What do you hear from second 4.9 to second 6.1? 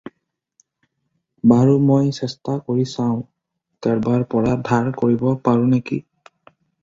কৰিব পাৰোঁ নেকি।